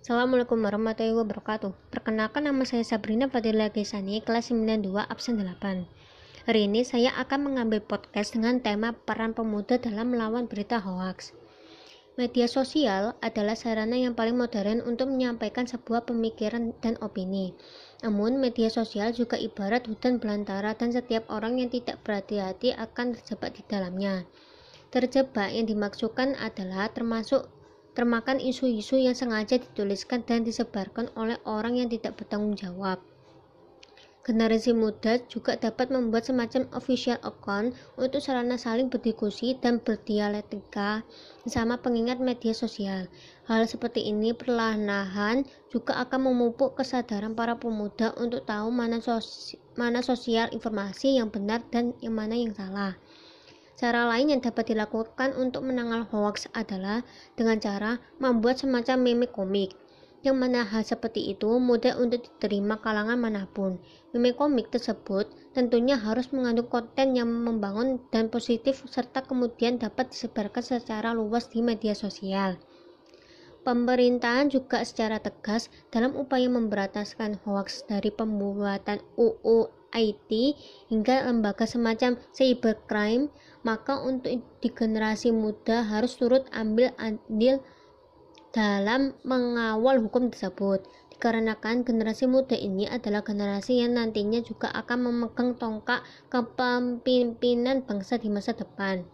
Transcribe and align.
Assalamualaikum 0.00 0.64
warahmatullahi 0.64 1.12
wabarakatuh. 1.12 1.92
Perkenalkan 1.92 2.48
nama 2.48 2.64
saya 2.64 2.80
Sabrina 2.88 3.28
Fadila 3.28 3.68
Gesani, 3.68 4.24
kelas 4.24 4.48
92 4.48 4.96
absen 4.96 5.36
8. 5.36 5.60
Hari 6.48 6.60
ini 6.64 6.88
saya 6.88 7.12
akan 7.20 7.52
mengambil 7.52 7.84
podcast 7.84 8.32
dengan 8.32 8.64
tema 8.64 8.96
peran 8.96 9.36
pemuda 9.36 9.76
dalam 9.76 10.16
melawan 10.16 10.48
berita 10.48 10.80
hoax. 10.80 11.36
Media 12.16 12.48
sosial 12.48 13.12
adalah 13.20 13.52
sarana 13.52 13.92
yang 13.92 14.16
paling 14.16 14.40
modern 14.40 14.80
untuk 14.88 15.12
menyampaikan 15.12 15.68
sebuah 15.68 16.08
pemikiran 16.08 16.72
dan 16.80 16.96
opini. 17.04 17.52
Namun, 18.00 18.40
media 18.40 18.72
sosial 18.72 19.12
juga 19.12 19.36
ibarat 19.36 19.84
hutan 19.84 20.16
belantara 20.16 20.72
dan 20.80 20.96
setiap 20.96 21.28
orang 21.28 21.60
yang 21.60 21.68
tidak 21.68 22.00
berhati-hati 22.08 22.72
akan 22.72 23.20
terjebak 23.20 23.52
di 23.52 23.68
dalamnya. 23.68 24.24
Terjebak 24.96 25.52
yang 25.52 25.68
dimaksudkan 25.68 26.40
adalah 26.40 26.88
termasuk 26.88 27.59
termakan 28.00 28.40
isu-isu 28.40 28.96
yang 28.96 29.12
sengaja 29.12 29.60
dituliskan 29.60 30.24
dan 30.24 30.40
disebarkan 30.40 31.12
oleh 31.20 31.36
orang 31.44 31.76
yang 31.76 31.92
tidak 31.92 32.16
bertanggung 32.16 32.56
jawab. 32.56 32.96
Generasi 34.24 34.72
muda 34.72 35.20
juga 35.28 35.60
dapat 35.60 35.92
membuat 35.92 36.24
semacam 36.24 36.64
official 36.72 37.20
account 37.20 37.76
untuk 38.00 38.24
sarana 38.24 38.56
saling 38.56 38.88
berdiskusi 38.88 39.56
dan 39.60 39.84
berdialektika 39.84 41.04
bersama 41.44 41.76
pengingat 41.76 42.24
media 42.24 42.56
sosial. 42.56 43.04
Hal 43.44 43.68
seperti 43.68 44.08
ini 44.08 44.32
perlahan-lahan 44.32 45.44
juga 45.68 46.00
akan 46.00 46.32
memupuk 46.32 46.80
kesadaran 46.80 47.36
para 47.36 47.60
pemuda 47.60 48.16
untuk 48.16 48.48
tahu 48.48 48.72
mana, 48.72 49.04
sos 49.04 49.60
mana 49.76 50.00
sosial 50.00 50.48
informasi 50.56 51.20
yang 51.20 51.28
benar 51.28 51.60
dan 51.68 51.92
yang 52.00 52.16
mana 52.16 52.32
yang 52.32 52.56
salah. 52.56 52.96
Cara 53.78 54.08
lain 54.08 54.32
yang 54.32 54.42
dapat 54.42 54.72
dilakukan 54.72 55.36
untuk 55.38 55.66
menanggal 55.66 56.08
hoax 56.10 56.48
adalah 56.56 57.06
dengan 57.36 57.58
cara 57.62 58.02
membuat 58.18 58.60
semacam 58.62 58.96
meme 59.00 59.26
komik, 59.30 59.76
yang 60.20 60.36
mana 60.36 60.68
hal 60.68 60.84
seperti 60.84 61.32
itu 61.32 61.56
mudah 61.56 61.96
untuk 61.96 62.20
diterima 62.20 62.76
kalangan 62.82 63.16
mana 63.16 63.48
pun. 63.48 63.80
Meme 64.12 64.36
komik 64.36 64.68
tersebut 64.68 65.30
tentunya 65.56 65.96
harus 65.96 66.28
mengandung 66.28 66.68
konten 66.68 67.16
yang 67.16 67.30
membangun 67.30 68.02
dan 68.12 68.28
positif 68.28 68.84
serta 68.84 69.24
kemudian 69.24 69.80
dapat 69.80 70.12
disebarkan 70.12 70.60
secara 70.60 71.16
luas 71.16 71.48
di 71.48 71.64
media 71.64 71.96
sosial. 71.96 72.60
Pemerintahan 73.60 74.48
juga 74.48 74.80
secara 74.88 75.20
tegas 75.20 75.68
dalam 75.92 76.16
upaya 76.16 76.48
memberantaskan 76.48 77.44
hoax 77.44 77.84
dari 77.84 78.08
pembuatan 78.08 79.04
UU 79.20 79.79
IT 79.94 80.30
hingga 80.90 81.26
lembaga 81.26 81.66
semacam 81.66 82.18
cybercrime, 82.32 83.28
maka 83.66 84.00
untuk 84.00 84.30
di 84.62 84.68
generasi 84.70 85.34
muda 85.34 85.84
harus 85.84 86.16
turut 86.16 86.46
ambil 86.54 86.94
andil 86.96 87.60
dalam 88.50 89.14
mengawal 89.22 90.02
hukum 90.02 90.30
tersebut. 90.30 90.82
Dikarenakan 91.14 91.84
generasi 91.84 92.24
muda 92.24 92.56
ini 92.56 92.88
adalah 92.88 93.20
generasi 93.20 93.84
yang 93.84 93.92
nantinya 93.94 94.40
juga 94.40 94.72
akan 94.72 95.12
memegang 95.12 95.52
tongkat 95.60 96.00
kepemimpinan 96.32 97.84
bangsa 97.84 98.16
di 98.16 98.32
masa 98.32 98.56
depan. 98.56 99.04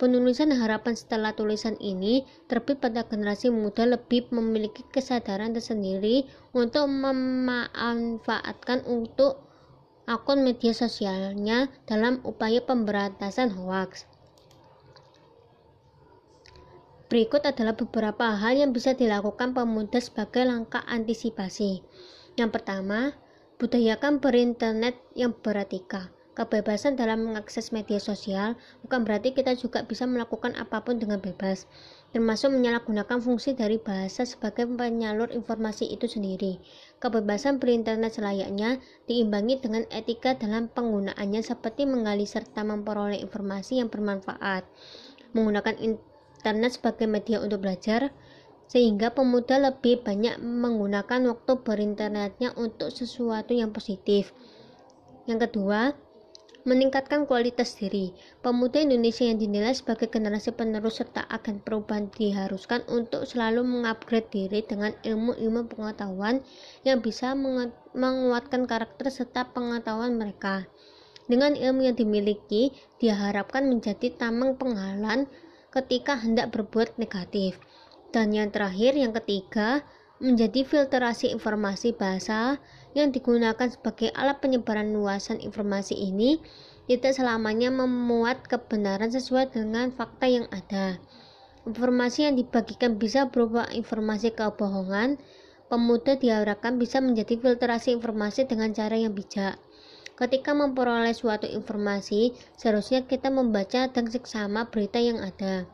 Penulisan 0.00 0.48
harapan 0.56 0.96
setelah 0.96 1.36
tulisan 1.36 1.76
ini 1.76 2.24
terbit 2.48 2.80
pada 2.80 3.04
generasi 3.04 3.52
muda 3.52 3.84
lebih 3.84 4.32
memiliki 4.32 4.80
kesadaran 4.88 5.52
tersendiri 5.52 6.24
untuk 6.56 6.88
memanfaatkan 6.88 8.80
untuk 8.88 9.49
akun 10.08 10.46
media 10.46 10.72
sosialnya 10.72 11.72
dalam 11.84 12.24
upaya 12.24 12.64
pemberantasan 12.64 13.52
hoaks. 13.52 14.06
Berikut 17.10 17.42
adalah 17.42 17.74
beberapa 17.74 18.38
hal 18.38 18.54
yang 18.54 18.70
bisa 18.70 18.94
dilakukan 18.94 19.50
pemuda 19.50 19.98
sebagai 19.98 20.46
langkah 20.46 20.86
antisipasi. 20.86 21.82
Yang 22.38 22.50
pertama, 22.54 23.18
budayakan 23.58 24.22
berinternet 24.22 24.94
yang 25.18 25.34
beretika. 25.34 26.14
Kebebasan 26.38 26.94
dalam 26.94 27.26
mengakses 27.26 27.74
media 27.74 27.98
sosial 27.98 28.54
bukan 28.86 29.02
berarti 29.02 29.34
kita 29.34 29.58
juga 29.58 29.82
bisa 29.82 30.06
melakukan 30.06 30.54
apa 30.54 30.86
pun 30.86 31.02
dengan 31.02 31.18
bebas, 31.18 31.66
termasuk 32.10 32.50
menyalahgunakan 32.50 33.22
fungsi 33.22 33.54
dari 33.54 33.78
bahasa 33.78 34.26
sebagai 34.26 34.66
penyalur 34.66 35.30
informasi 35.30 35.86
itu 35.94 36.10
sendiri. 36.10 36.58
Kebebasan 36.98 37.62
berinternet 37.62 38.18
selayaknya 38.18 38.82
diimbangi 39.06 39.62
dengan 39.62 39.86
etika 39.94 40.34
dalam 40.34 40.66
penggunaannya 40.70 41.42
seperti 41.42 41.86
menggali 41.86 42.26
serta 42.26 42.66
memperoleh 42.66 43.22
informasi 43.22 43.78
yang 43.78 43.88
bermanfaat, 43.88 44.66
menggunakan 45.38 45.78
internet 45.78 46.74
sebagai 46.74 47.06
media 47.06 47.38
untuk 47.38 47.62
belajar, 47.62 48.10
sehingga 48.66 49.14
pemuda 49.14 49.62
lebih 49.62 50.02
banyak 50.02 50.38
menggunakan 50.42 51.30
waktu 51.30 51.52
berinternetnya 51.62 52.54
untuk 52.58 52.90
sesuatu 52.90 53.54
yang 53.54 53.70
positif. 53.70 54.34
Yang 55.30 55.50
kedua, 55.50 55.94
meningkatkan 56.68 57.24
kualitas 57.24 57.76
diri. 57.76 58.12
Pemuda 58.44 58.84
Indonesia 58.84 59.24
yang 59.24 59.40
dinilai 59.40 59.72
sebagai 59.72 60.12
generasi 60.12 60.52
penerus 60.52 61.00
serta 61.00 61.24
agen 61.28 61.60
perubahan 61.64 62.12
diharuskan 62.12 62.84
untuk 62.92 63.24
selalu 63.24 63.64
mengupgrade 63.64 64.28
diri 64.28 64.60
dengan 64.64 64.92
ilmu-ilmu 65.00 65.72
pengetahuan 65.72 66.44
yang 66.84 67.00
bisa 67.00 67.32
menguatkan 67.96 68.68
karakter 68.68 69.08
serta 69.08 69.48
pengetahuan 69.50 70.20
mereka. 70.20 70.68
Dengan 71.30 71.54
ilmu 71.54 71.86
yang 71.86 71.94
dimiliki, 71.94 72.74
diharapkan 72.98 73.70
menjadi 73.70 74.10
tameng 74.18 74.58
penghalang 74.58 75.30
ketika 75.70 76.18
hendak 76.18 76.50
berbuat 76.50 76.98
negatif. 76.98 77.56
Dan 78.10 78.34
yang 78.34 78.50
terakhir, 78.50 78.98
yang 78.98 79.14
ketiga, 79.14 79.86
menjadi 80.20 80.68
filterasi 80.68 81.32
informasi 81.32 81.96
bahasa 81.96 82.60
yang 82.92 83.08
digunakan 83.08 83.66
sebagai 83.72 84.12
alat 84.12 84.36
penyebaran 84.44 84.92
luasan 84.92 85.40
informasi 85.40 85.96
ini 85.96 86.44
tidak 86.84 87.16
selamanya 87.16 87.72
memuat 87.72 88.44
kebenaran 88.44 89.08
sesuai 89.08 89.56
dengan 89.56 89.88
fakta 89.96 90.28
yang 90.28 90.44
ada. 90.52 91.00
Informasi 91.64 92.28
yang 92.28 92.36
dibagikan 92.36 93.00
bisa 93.00 93.32
berupa 93.32 93.64
informasi 93.72 94.36
kebohongan. 94.36 95.16
Pemuda 95.70 96.18
diharapkan 96.18 96.82
bisa 96.82 96.98
menjadi 96.98 97.38
filterasi 97.38 97.94
informasi 97.94 98.44
dengan 98.44 98.74
cara 98.74 98.98
yang 98.98 99.14
bijak. 99.14 99.54
Ketika 100.18 100.50
memperoleh 100.52 101.14
suatu 101.14 101.46
informasi, 101.46 102.34
seharusnya 102.58 103.06
kita 103.06 103.30
membaca 103.30 103.86
dan 103.88 104.04
seksama 104.10 104.66
berita 104.68 104.98
yang 104.98 105.22
ada. 105.22 105.64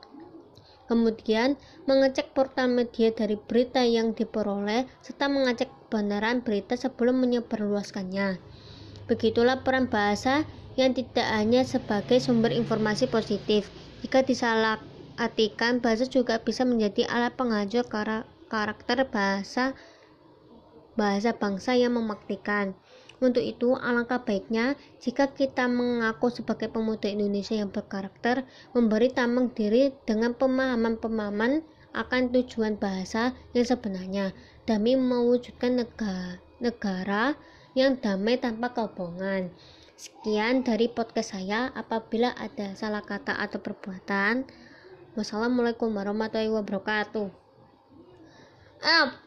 Kemudian, 0.86 1.58
mengecek 1.90 2.30
portal 2.30 2.70
media 2.70 3.10
dari 3.10 3.34
berita 3.34 3.82
yang 3.82 4.14
diperoleh 4.14 4.86
serta 5.02 5.26
mengecek 5.26 5.66
kebenaran 5.86 6.46
berita 6.46 6.78
sebelum 6.78 7.22
menyebarluaskannya. 7.22 8.38
Begitulah 9.10 9.62
peran 9.62 9.90
bahasa 9.90 10.46
yang 10.78 10.94
tidak 10.94 11.26
hanya 11.30 11.62
sebagai 11.62 12.18
sumber 12.22 12.54
informasi 12.54 13.10
positif. 13.10 13.70
Jika 14.02 14.22
disalahartikan, 14.22 15.82
bahasa 15.82 16.06
juga 16.06 16.38
bisa 16.42 16.62
menjadi 16.62 17.06
alat 17.10 17.34
penghancur 17.34 17.86
karakter 18.46 19.06
bahasa 19.10 19.74
bahasa 20.96 21.36
bangsa 21.36 21.76
yang 21.76 21.94
memaktikan. 21.94 22.74
Untuk 23.16 23.40
itu, 23.40 23.72
alangkah 23.72 24.20
baiknya 24.20 24.76
jika 25.00 25.32
kita 25.32 25.64
mengaku 25.72 26.28
sebagai 26.28 26.68
pemuda 26.68 27.08
Indonesia 27.08 27.56
yang 27.56 27.72
berkarakter, 27.72 28.44
memberi 28.76 29.08
tameng 29.08 29.48
diri 29.56 29.96
dengan 30.04 30.36
pemahaman-pemahaman 30.36 31.64
akan 31.96 32.22
tujuan 32.28 32.76
bahasa 32.76 33.32
yang 33.56 33.64
sebenarnya 33.64 34.36
demi 34.68 35.00
mewujudkan 35.00 35.80
negara, 35.80 36.36
negara 36.60 37.32
yang 37.72 37.96
damai 37.96 38.36
tanpa 38.36 38.76
kebohongan. 38.76 39.48
Sekian 39.96 40.60
dari 40.60 40.92
podcast 40.92 41.32
saya. 41.32 41.72
Apabila 41.72 42.36
ada 42.36 42.76
salah 42.76 43.00
kata 43.00 43.32
atau 43.32 43.64
perbuatan, 43.64 44.44
wassalamualaikum 45.16 45.88
warahmatullahi 45.88 46.52
wabarakatuh. 46.52 47.32
Up. 48.84 49.25